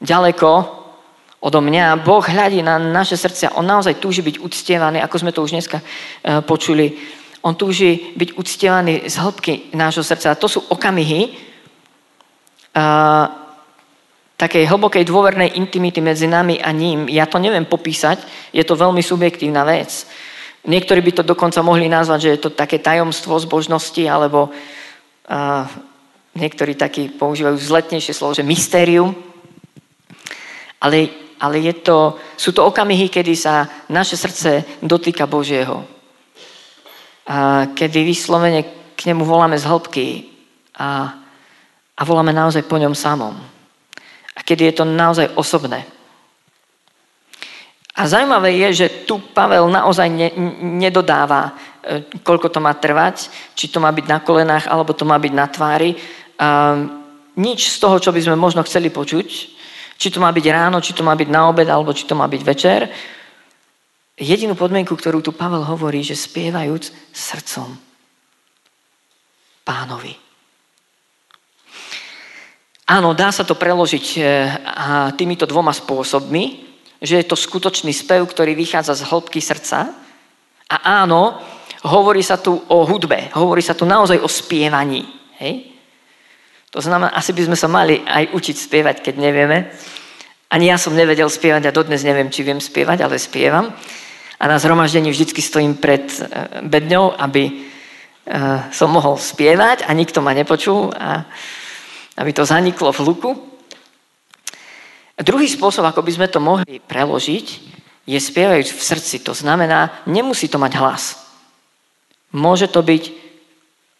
[0.00, 0.48] ďaleko
[1.42, 2.00] odo mňa.
[2.00, 3.58] Boh hľadí na naše srdcia.
[3.58, 5.82] On naozaj túži byť uctievaný, ako sme to už dneska
[6.46, 6.94] počuli.
[7.42, 10.30] On túži byť uctievaný z hĺbky nášho srdca.
[10.30, 11.34] A to sú okamihy
[14.42, 17.06] takej hlbokej dôvernej intimity medzi nami a ním.
[17.06, 20.10] Ja to neviem popísať, je to veľmi subjektívna vec.
[20.66, 25.62] Niektorí by to dokonca mohli nazvať, že je to také tajomstvo zbožnosti, alebo uh,
[26.34, 29.14] niektorí takí používajú zletnejšie slovo, že mystérium.
[30.82, 35.82] Ale ale je to, sú to okamihy, kedy sa naše srdce dotýka Božieho.
[37.26, 38.62] A kedy vyslovene
[38.94, 40.06] k nemu voláme z hĺbky
[40.78, 41.18] a,
[41.98, 43.34] a voláme naozaj po ňom samom.
[44.36, 45.84] A kedy je to naozaj osobné.
[47.92, 50.32] A zaujímavé je, že tu Pavel naozaj ne,
[50.80, 51.52] nedodáva,
[51.84, 55.32] e, koľko to má trvať, či to má byť na kolenách, alebo to má byť
[55.36, 55.92] na tvári.
[56.40, 56.72] A
[57.36, 59.28] nič z toho, čo by sme možno chceli počuť,
[60.00, 62.24] či to má byť ráno, či to má byť na obed, alebo či to má
[62.24, 62.80] byť večer.
[64.16, 67.76] Jedinú podmienku, ktorú tu Pavel hovorí, že spievajúc srdcom
[69.68, 70.31] pánovi.
[72.92, 74.22] Áno, dá sa to preložiť e,
[75.16, 76.60] týmito dvoma spôsobmi,
[77.00, 79.96] že je to skutočný spev, ktorý vychádza z hĺbky srdca.
[80.68, 81.40] A áno,
[81.88, 85.08] hovorí sa tu o hudbe, hovorí sa tu naozaj o spievaní.
[85.40, 85.72] Hej?
[86.68, 89.72] To znamená, asi by sme sa mali aj učiť spievať, keď nevieme.
[90.52, 93.72] Ani ja som nevedel spievať a dodnes neviem, či viem spievať, ale spievam.
[94.36, 96.28] A na zhromaždení vždycky stojím pred e,
[96.68, 97.52] bedňou, aby e,
[98.68, 101.24] som mohol spievať a nikto ma nepočul a
[102.16, 103.30] aby to zaniklo v luku.
[105.22, 107.46] Druhý spôsob, ako by sme to mohli preložiť,
[108.08, 109.16] je spievajúc v srdci.
[109.22, 111.04] To znamená, nemusí to mať hlas.
[112.34, 113.02] Môže to byť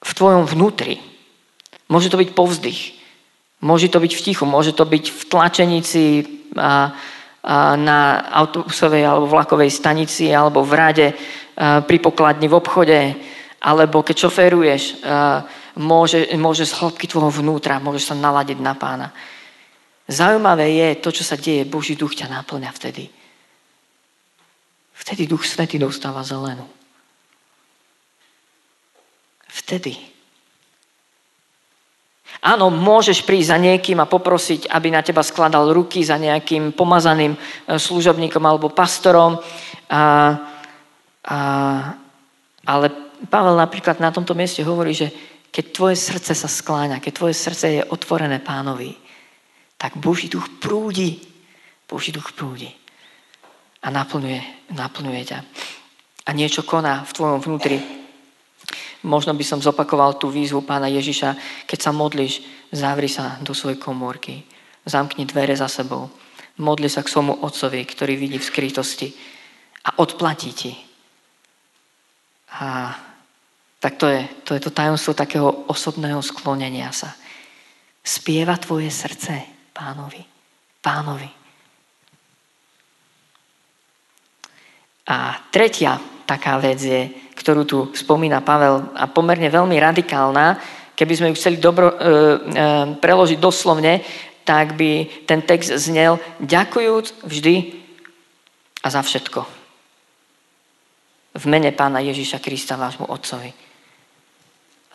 [0.02, 0.98] v tvojom vnútri.
[1.86, 2.98] Môže to byť povzdych.
[3.62, 6.02] Môže to byť v tichu, môže to byť v tlačenici
[6.58, 6.90] a,
[7.46, 12.98] a na autobusovej alebo vlakovej stanici alebo v rade a, pri pokladni v obchode
[13.62, 15.06] alebo keď šoféruješ,
[15.76, 19.08] môže, môže z hĺbky tvojho vnútra, môžeš sa naladiť na pána.
[20.08, 23.08] Zaujímavé je to, čo sa deje, Boží duch ťa náplňa vtedy.
[24.92, 26.68] Vtedy duch svetý dostáva zelenú.
[29.48, 30.12] Vtedy.
[32.42, 37.36] Áno, môžeš prísť za niekým a poprosiť, aby na teba skladal ruky za nejakým pomazaným
[37.36, 37.38] e,
[37.78, 39.38] služobníkom alebo pastorom.
[39.92, 40.02] A,
[41.22, 41.38] a,
[42.66, 42.86] ale
[43.30, 45.14] Pavel napríklad na tomto mieste hovorí, že
[45.52, 48.96] keď tvoje srdce sa skláňa, keď tvoje srdce je otvorené pánovi,
[49.76, 51.20] tak Boží duch prúdi.
[51.84, 52.72] Boží duch prúdi.
[53.84, 55.38] A naplňuje, naplňuje ťa.
[56.24, 58.02] A niečo koná v tvojom vnútri
[59.02, 61.34] Možno by som zopakoval tú výzvu pána Ježiša,
[61.66, 62.38] keď sa modlíš,
[62.70, 64.46] zavri sa do svojej komórky,
[64.86, 66.06] zamkni dvere za sebou,
[66.62, 69.10] modli sa k svojmu otcovi, ktorý vidí v skrytosti
[69.90, 70.72] a odplatí ti.
[72.62, 72.94] A
[73.82, 77.18] tak to je, to je to tajomstvo takého osobného sklonenia sa.
[77.98, 79.42] Spieva tvoje srdce
[79.74, 80.22] pánovi.
[80.78, 81.26] Pánovi.
[85.10, 90.62] A tretia taká vec je, ktorú tu spomína Pavel a pomerne veľmi radikálna,
[90.94, 92.14] keby sme ju chceli dobro, e, e,
[93.02, 93.98] preložiť doslovne,
[94.46, 97.82] tak by ten text znel ďakujúc vždy
[98.78, 99.42] a za všetko.
[101.34, 103.71] V mene pána Ježíša Krista, vášmu otcovi.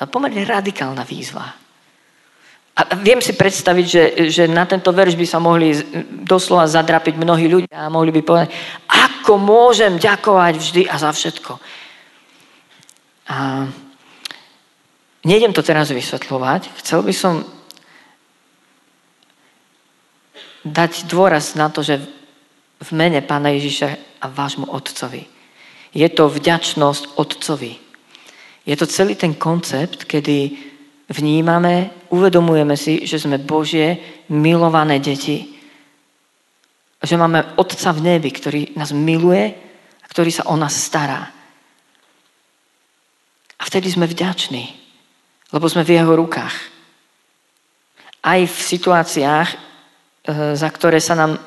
[0.06, 1.50] Pomerne radikálna výzva.
[2.78, 5.74] A viem si predstaviť, že, že na tento verš by sa mohli
[6.22, 8.54] doslova zadrapiť mnohí ľudia a mohli by povedať,
[8.86, 11.58] ako môžem ďakovať vždy a za všetko.
[13.34, 13.66] A
[15.26, 16.70] nejdem to teraz vysvetľovať.
[16.78, 17.42] Chcel by som
[20.62, 21.98] dať dôraz na to, že
[22.78, 25.26] v mene Pána Ježiša a vášmu Otcovi.
[25.98, 27.87] Je to vďačnosť Otcovi.
[28.68, 30.60] Je to celý ten koncept, kedy
[31.08, 33.96] vnímame, uvedomujeme si, že sme Božie
[34.28, 35.56] milované deti.
[37.00, 39.56] Že máme Otca v nebi, ktorý nás miluje
[40.04, 41.32] a ktorý sa o nás stará.
[43.58, 44.76] A vtedy sme vďační,
[45.56, 46.56] lebo sme v jeho rukách.
[48.20, 49.58] Aj v situáciách, e,
[50.60, 51.40] za ktoré sa nám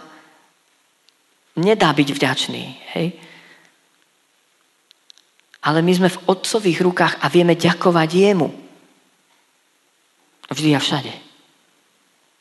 [1.61, 2.65] nedá byť vďačný.
[2.97, 3.07] Hej?
[5.61, 8.49] Ale my sme v otcových rukách a vieme ďakovať jemu.
[10.51, 11.13] Vždy a všade.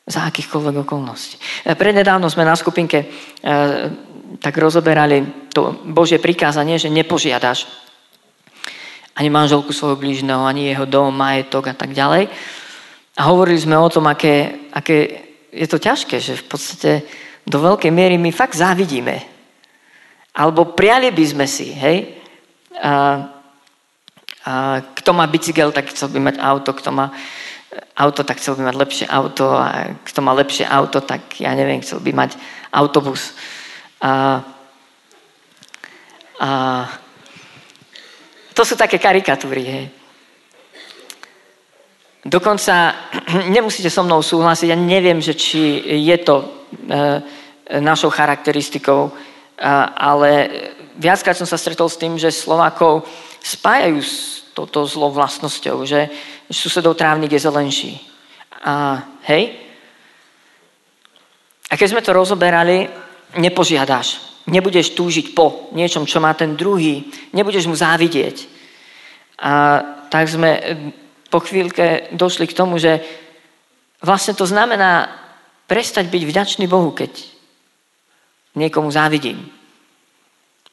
[0.10, 1.38] Za akýchkoľvek okolností.
[1.68, 3.08] E, prednedávno sme na skupinke e,
[4.38, 7.68] tak rozoberali to Božie prikázanie, že nepožiadaš
[9.20, 12.32] ani manželku svojho blížneho, ani jeho dom, majetok a tak ďalej.
[13.20, 16.92] A hovorili sme o tom, aké, aké je to ťažké, že v podstate
[17.44, 19.20] do veľkej miery my fakt závidíme.
[20.40, 22.19] Alebo priali by sme si, hej?
[22.80, 22.94] A,
[24.46, 24.54] a
[24.94, 27.12] kto má bicykel, tak chcel by mať auto, kto má
[27.98, 31.82] auto, tak chcel by mať lepšie auto a kto má lepšie auto, tak ja neviem,
[31.82, 32.32] chcel by mať
[32.74, 33.36] autobus.
[34.02, 34.42] A,
[36.40, 36.50] a
[38.54, 39.64] to sú také karikatúry.
[39.64, 39.86] Hej.
[42.26, 42.96] Dokonca
[43.56, 46.46] nemusíte so mnou súhlasiť, ja neviem, že či je to e,
[47.80, 49.12] našou charakteristikou, e,
[49.96, 50.32] ale
[51.00, 53.08] viackrát som sa stretol s tým, že Slovákov
[53.40, 56.12] spájajú s touto zlou vlastnosťou, že
[56.52, 57.92] susedov trávnik je zelenší.
[58.60, 59.00] A
[59.32, 59.56] hej?
[61.72, 62.92] A keď sme to rozoberali,
[63.40, 64.28] nepožiadaš.
[64.50, 67.08] Nebudeš túžiť po niečom, čo má ten druhý.
[67.32, 68.50] Nebudeš mu závidieť.
[69.40, 70.60] A tak sme
[71.30, 73.00] po chvíľke došli k tomu, že
[74.02, 75.08] vlastne to znamená
[75.70, 77.14] prestať byť vďačný Bohu, keď
[78.58, 79.59] niekomu závidím.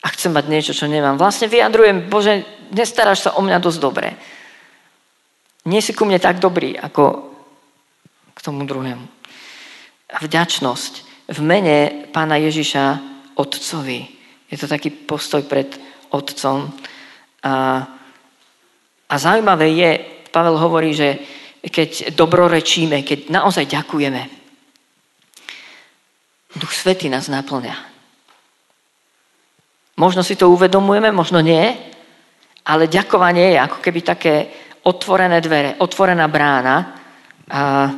[0.05, 1.17] A chcem mať niečo, čo nemám.
[1.17, 4.09] Vlastne vyjadrujem, Bože, nestaráš sa o mňa dosť dobre
[5.67, 7.35] nie si ku mne tak dobrý, ako
[8.33, 9.07] k tomu druhému.
[10.15, 10.93] A vďačnosť
[11.35, 12.85] v mene pána Ježiša
[13.35, 14.07] Otcovi.
[14.47, 15.67] Je to taký postoj pred
[16.15, 16.71] Otcom.
[17.43, 17.83] A,
[19.11, 19.91] a zaujímavé je,
[20.31, 21.19] Pavel hovorí, že
[21.67, 24.23] keď dobrorečíme, keď naozaj ďakujeme,
[26.57, 27.96] Duch Svetý nás naplňa.
[29.97, 31.73] Možno si to uvedomujeme, možno nie,
[32.67, 34.35] ale ďakovanie je ako keby také
[34.85, 37.91] otvorené dvere, otvorená brána, a,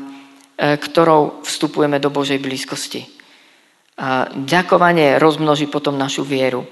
[0.54, 3.02] e, ktorou vstupujeme do Božej blízkosti.
[3.98, 6.62] A ďakovanie rozmnoží potom našu vieru.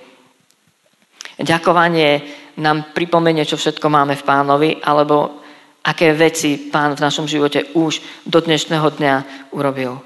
[1.37, 2.23] Ďakovanie
[2.63, 5.43] nám pripomenie, čo všetko máme v pánovi, alebo
[5.83, 9.15] aké veci pán v našom živote už do dnešného dňa
[9.53, 9.99] urobil.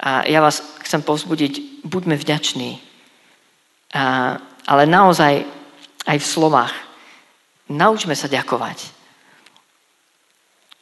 [0.00, 2.87] A ja vás chcem povzbudiť, buďme vďační.
[4.68, 5.48] Ale naozaj
[6.08, 6.74] aj v slovách.
[7.68, 8.96] Naučme sa ďakovať.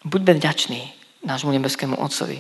[0.07, 0.95] Buďme vďační
[1.27, 2.38] nášmu nebeskému Otcovi.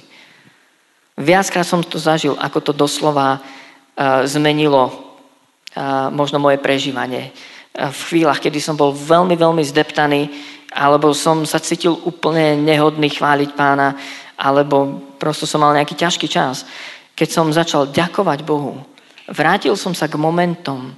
[1.18, 7.34] Viackrát som to zažil, ako to doslova uh, zmenilo uh, možno moje prežívanie.
[7.74, 10.30] Uh, v chvíľach, kedy som bol veľmi, veľmi zdeptaný,
[10.70, 13.96] alebo som sa cítil úplne nehodný chváliť pána,
[14.36, 16.68] alebo prosto som mal nejaký ťažký čas.
[17.16, 18.84] Keď som začal ďakovať Bohu,
[19.30, 20.94] vrátil som sa k momentom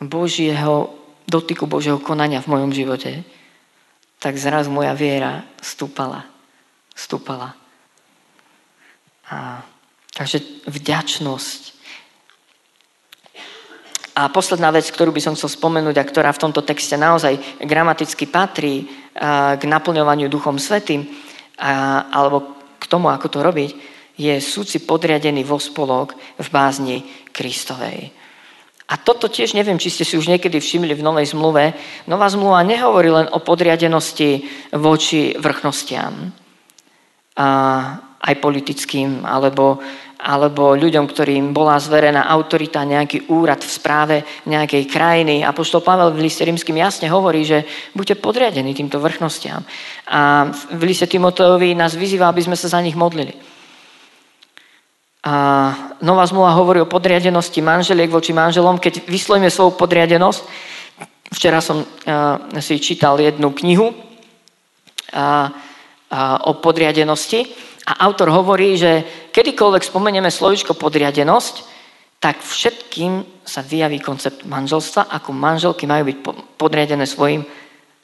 [0.00, 0.92] Božieho
[1.24, 3.24] dotyku, Božieho konania v mojom živote
[4.16, 6.24] tak zraz moja viera stúpala.
[6.96, 7.52] Stúpala.
[9.28, 9.60] A,
[10.16, 11.62] takže vďačnosť.
[14.16, 18.24] A posledná vec, ktorú by som chcel spomenúť a ktorá v tomto texte naozaj gramaticky
[18.24, 21.04] patrí a, k naplňovaniu Duchom Svetým
[21.56, 23.70] alebo k tomu, ako to robiť,
[24.16, 26.98] je súci podriadený vo spolok v bázni
[27.30, 28.10] Kristovej.
[28.86, 31.74] A toto tiež neviem, či ste si už niekedy všimli v Novej zmluve.
[32.06, 34.46] Nová zmluva nehovorí len o podriadenosti
[34.78, 36.30] voči vrchnostiam,
[37.36, 37.48] a
[38.16, 39.76] aj politickým, alebo,
[40.16, 44.16] alebo ľuďom, ktorým bola zverená autorita, nejaký úrad v správe
[44.48, 45.44] nejakej krajiny.
[45.44, 49.62] A poštol Pavel v liste rímským jasne hovorí, že buďte podriadení týmto vrchnostiam.
[50.08, 53.55] A v liste Timoteovi nás vyzýva, aby sme sa za nich modlili.
[55.26, 55.34] A
[56.06, 58.78] Nová zmluva hovorí o podriadenosti manželiek voči manželom.
[58.78, 60.42] Keď vyslovíme svoju podriadenosť,
[61.34, 61.86] včera som uh,
[62.62, 63.96] si čítal jednu knihu uh,
[65.18, 65.48] uh,
[66.46, 67.42] o podriadenosti
[67.90, 69.02] a autor hovorí, že
[69.34, 71.54] kedykoľvek spomenieme slovičko podriadenosť,
[72.22, 76.18] tak všetkým sa vyjaví koncept manželstva, ako manželky majú byť
[76.54, 77.42] podriadené svojim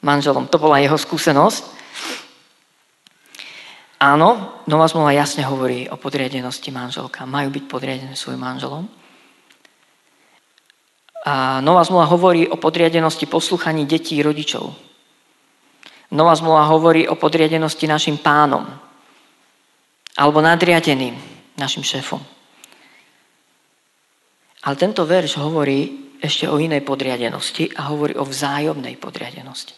[0.03, 0.47] manželom.
[0.51, 1.82] To bola jeho skúsenosť.
[4.03, 7.23] Áno, Nová zmluva jasne hovorí o podriadenosti manželka.
[7.23, 8.83] Majú byť podriadené svojim manželom.
[11.23, 14.75] A Nová zmluva hovorí o podriadenosti posluchaní detí rodičov.
[16.11, 18.67] Nová zmluva hovorí o podriadenosti našim pánom
[20.19, 21.15] alebo nadriadeným
[21.55, 22.19] našim šéfom.
[24.67, 29.73] Ale tento verš hovorí ešte o inej podriadenosti a hovorí o vzájomnej podriadenosti.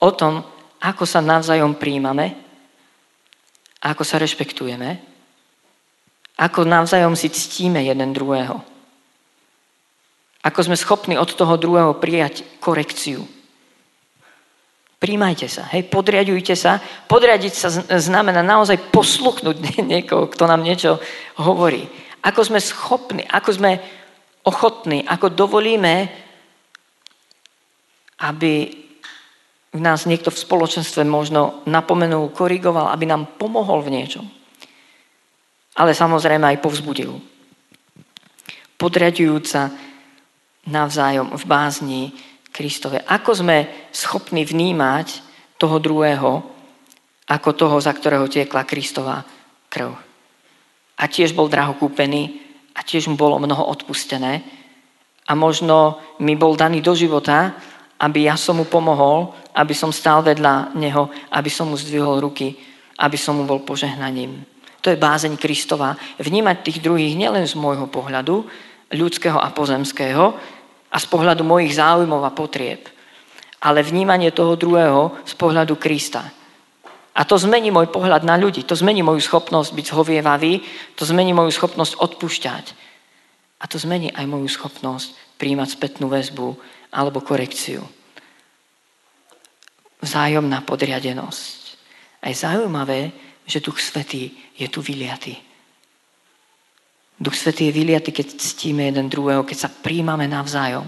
[0.00, 0.40] O tom,
[0.80, 2.51] ako sa navzájom príjmame,
[3.82, 5.02] ako sa rešpektujeme,
[6.38, 8.62] ako navzájom si ctíme jeden druhého.
[10.42, 13.22] Ako sme schopní od toho druhého prijať korekciu.
[15.02, 16.78] Príjmajte sa, hej, podriadujte sa.
[17.10, 17.68] Podriadiť sa
[17.98, 19.56] znamená naozaj posluchnúť
[19.92, 21.02] niekoho, kto nám niečo
[21.42, 21.86] hovorí.
[22.22, 23.82] Ako sme schopní, ako sme
[24.46, 26.06] ochotní, ako dovolíme,
[28.22, 28.82] aby
[29.72, 34.28] v nás niekto v spoločenstve možno napomenul, korigoval, aby nám pomohol v niečom.
[35.80, 37.16] Ale samozrejme aj povzbudil.
[38.76, 39.72] Podriadujúca
[40.68, 42.02] navzájom v bázni
[42.52, 43.00] Kristove.
[43.00, 45.24] Ako sme schopní vnímať
[45.56, 46.52] toho druhého
[47.32, 49.24] ako toho, za ktorého tiekla Kristova
[49.72, 49.96] krv.
[51.00, 52.44] A tiež bol draho kúpený
[52.76, 54.44] a tiež mu bolo mnoho odpustené
[55.24, 57.56] a možno mi bol daný do života,
[58.02, 62.58] aby ja som mu pomohol, aby som stál vedľa neho, aby som mu zdvihol ruky,
[62.98, 64.42] aby som mu bol požehnaním.
[64.82, 65.94] To je bázeň Kristova.
[66.18, 68.42] Vnímať tých druhých nielen z môjho pohľadu,
[68.90, 70.34] ľudského a pozemského,
[70.92, 72.84] a z pohľadu mojich záujmov a potrieb,
[73.64, 76.20] ale vnímanie toho druhého z pohľadu Krista.
[77.12, 80.60] A to zmení môj pohľad na ľudí, to zmení moju schopnosť byť zhovievavý,
[80.96, 82.64] to zmení moju schopnosť odpúšťať.
[83.62, 86.56] A to zmení aj moju schopnosť príjmať spätnú väzbu
[86.92, 87.80] alebo korekciu.
[90.02, 91.60] Vzájomná podriadenosť.
[92.22, 93.10] A je zaujímavé,
[93.48, 95.34] že Duch Svetý je tu vyliatý.
[97.18, 100.86] Duch Svetý je vyliatý, keď ctíme jeden druhého, keď sa príjmame navzájom.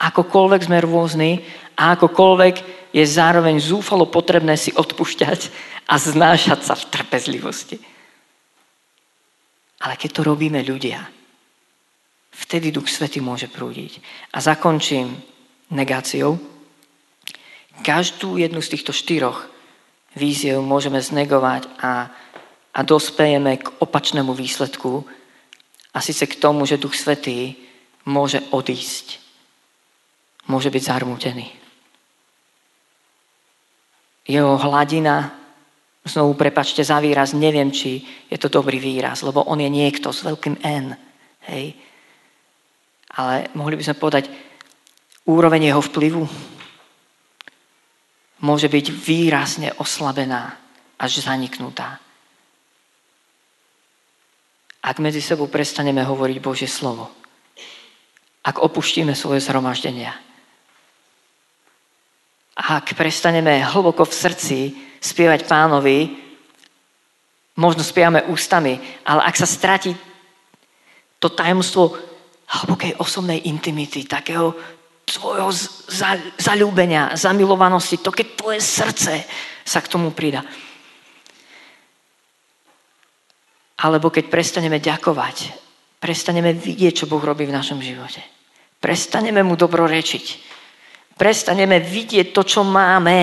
[0.00, 1.32] Akokoľvek sme rôzni
[1.76, 2.54] a akokoľvek
[2.92, 5.40] je zároveň zúfalo potrebné si odpušťať
[5.88, 7.76] a znášať sa v trpezlivosti.
[9.78, 11.17] Ale keď to robíme ľudia,
[12.38, 13.98] vtedy Duch Svety môže prúdiť.
[14.34, 15.18] A zakončím
[15.74, 16.38] negáciou.
[17.82, 19.50] Každú jednu z týchto štyroch
[20.14, 22.10] víziev môžeme znegovať a,
[22.74, 25.06] a dospejeme k opačnému výsledku
[25.94, 27.58] a síce k tomu, že Duch Svetý
[28.06, 29.18] môže odísť.
[30.48, 31.58] Môže byť zarmútený
[34.28, 35.32] jeho hladina,
[36.04, 40.20] znovu prepačte za výraz, neviem, či je to dobrý výraz, lebo on je niekto s
[40.20, 40.92] veľkým N.
[41.48, 41.72] Hej.
[43.18, 44.30] Ale mohli by sme povedať,
[45.26, 46.22] úroveň jeho vplyvu
[48.46, 50.54] môže byť výrazne oslabená
[50.94, 51.98] až zaniknutá.
[54.78, 57.10] Ak medzi sebou prestaneme hovoriť Božie slovo,
[58.46, 60.14] ak opuštíme svoje zhromaždenia,
[62.54, 64.58] ak prestaneme hlboko v srdci
[65.02, 66.14] spievať pánovi,
[67.58, 69.90] možno spievame ústami, ale ak sa stratí
[71.18, 71.98] to tajomstvo
[72.48, 74.56] hlbokej osobnej intimity, takého
[75.04, 75.48] tvojho
[76.36, 79.24] zalúbenia, zamilovanosti, to keď tvoje srdce
[79.64, 80.44] sa k tomu prida.
[83.78, 85.36] Alebo keď prestaneme ďakovať,
[86.02, 88.20] prestaneme vidieť, čo Boh robí v našom živote.
[88.80, 90.48] Prestaneme mu dobrorečiť
[91.18, 93.20] prestaneme vidieť to, čo máme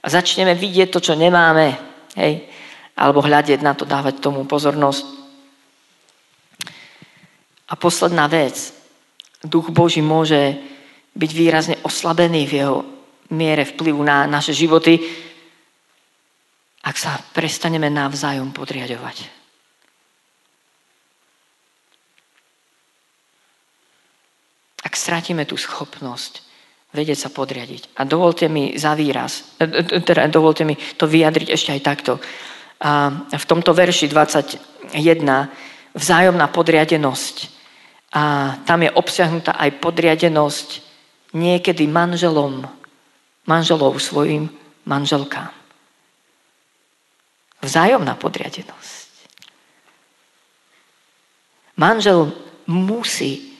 [0.00, 1.76] a začneme vidieť to, čo nemáme.
[2.16, 2.48] Hej?
[2.96, 5.17] Alebo hľadieť na to, dávať tomu pozornosť.
[7.68, 8.72] A posledná vec.
[9.44, 10.56] Duch Boží môže
[11.14, 12.76] byť výrazne oslabený v jeho
[13.34, 14.98] miere vplyvu na naše životy,
[16.82, 19.16] ak sa prestaneme navzájom podriadovať.
[24.86, 26.48] Ak strátime tú schopnosť
[26.88, 28.00] vedieť sa podriadiť.
[28.00, 32.12] A dovolte mi za výraz, e, e, teda dovolte mi to vyjadriť ešte aj takto.
[32.80, 34.96] A v tomto verši 21
[35.92, 37.57] vzájomná podriadenosť.
[38.08, 40.68] A tam je obsiahnutá aj podriadenosť
[41.36, 42.64] niekedy manželom,
[43.44, 44.48] manželov svojim
[44.88, 45.52] manželkám.
[47.60, 49.08] Vzájomná podriadenosť.
[51.78, 52.32] Manžel
[52.66, 53.54] musí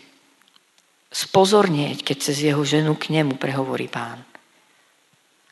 [1.13, 4.23] spozornieť, keď cez jeho ženu k nemu prehovorí pán.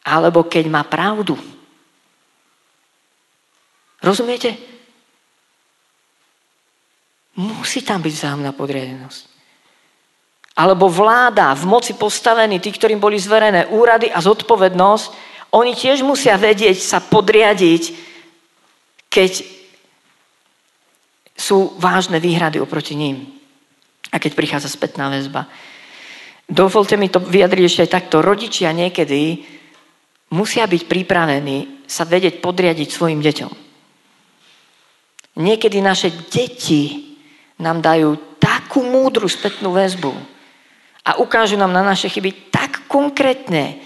[0.07, 1.35] Alebo keď má pravdu.
[4.03, 4.76] Rozumiete?
[7.67, 9.23] Musí tam byť vzájomná podriadenosť.
[10.55, 15.07] Alebo vláda, v moci postavení, tí, ktorým boli zverené úrady a zodpovednosť,
[15.51, 17.83] oni tiež musia vedieť sa podriadiť,
[19.11, 19.43] keď
[21.35, 23.35] sú vážne výhrady oproti ním
[24.15, 25.51] a keď prichádza spätná väzba.
[26.47, 28.23] Dovolte mi to vyjadriť ešte aj takto.
[28.23, 29.43] Rodičia niekedy
[30.31, 33.53] musia byť pripravení sa vedieť podriadiť svojim deťom.
[35.43, 37.06] Niekedy naše deti
[37.57, 40.13] nám dajú takú múdru spätnú väzbu
[41.07, 43.81] a ukážu nám na naše chyby tak konkrétne,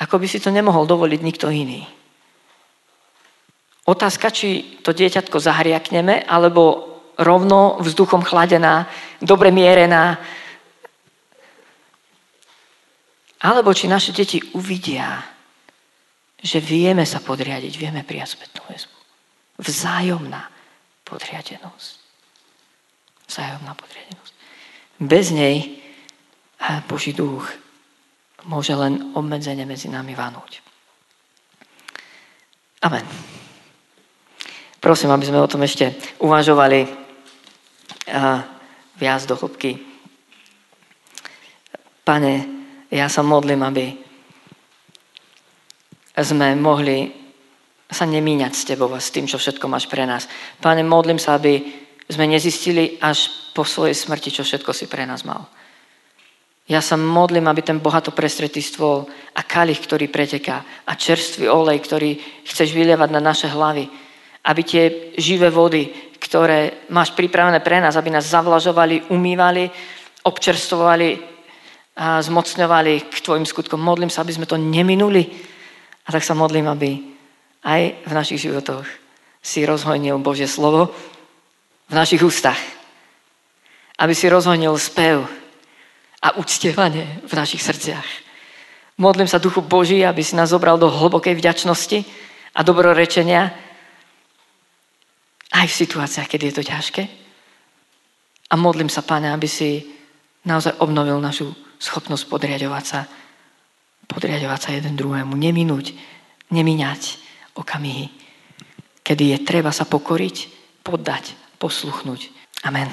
[0.00, 1.86] ako by si to nemohol dovoliť nikto iný.
[3.84, 8.88] Otázka, či to dieťatko zahriakneme, alebo rovno vzduchom chladená,
[9.20, 10.18] dobre mierená,
[13.44, 15.20] alebo či naše deti uvidia,
[16.40, 18.98] že vieme sa podriadiť, vieme prijať spätnú väzbu.
[19.60, 20.53] Vzájomná
[21.14, 21.94] podriadenosť.
[23.30, 24.34] Vzájomná podriadenosť.
[24.98, 25.78] Bez nej
[26.90, 27.46] Boží duch
[28.50, 30.58] môže len obmedzenie medzi nami vanúť.
[32.82, 33.06] Amen.
[34.82, 36.84] Prosím, aby sme o tom ešte uvažovali
[39.00, 39.80] viac do hĺbky.
[42.04, 42.34] Pane,
[42.92, 43.96] ja sa modlím, aby
[46.20, 47.23] sme mohli
[47.90, 50.28] sa nemíňať s Tebou a s tým, čo všetko máš pre nás.
[50.60, 51.60] Pane, modlím sa, aby
[52.08, 55.46] sme nezistili až po svojej smrti, čo všetko si pre nás mal.
[56.64, 59.04] Ja sa modlím, aby ten bohato prestretý stôl
[59.36, 62.16] a kalich, ktorý preteká a čerstvý olej, ktorý
[62.48, 63.84] chceš vylievať na naše hlavy,
[64.48, 64.84] aby tie
[65.20, 69.68] živé vody, ktoré máš pripravené pre nás, aby nás zavlažovali, umývali,
[70.24, 71.34] občerstvovali,
[71.94, 73.78] a zmocňovali k tvojim skutkom.
[73.78, 75.30] Modlím sa, aby sme to neminuli.
[76.04, 77.13] A tak sa modlím, aby
[77.64, 78.84] aj v našich životoch
[79.40, 80.92] si rozhojnil Božie slovo
[81.88, 82.60] v našich ústach.
[83.96, 85.24] Aby si rozhojnil spev
[86.20, 88.08] a uctievanie v našich srdciach.
[89.00, 92.04] Modlím sa Duchu Boží, aby si nás zobral do hlbokej vďačnosti
[92.54, 93.50] a dobrorečenia
[95.54, 97.02] aj v situáciách, keď je to ťažké.
[98.50, 99.82] A modlím sa, Pane, aby si
[100.46, 101.50] naozaj obnovil našu
[101.80, 103.00] schopnosť podriadovať sa,
[104.06, 105.94] podriadovať sa jeden druhému, neminúť,
[106.54, 107.23] nemíňať
[107.54, 108.10] okamihy,
[109.00, 110.36] kedy je treba sa pokoriť,
[110.84, 112.30] poddať, posluchnúť.
[112.66, 112.90] Amen.